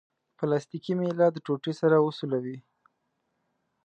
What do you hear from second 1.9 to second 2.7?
وسولوئ.